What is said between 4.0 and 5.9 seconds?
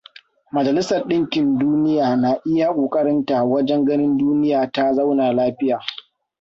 duniya ta zauna lafiya.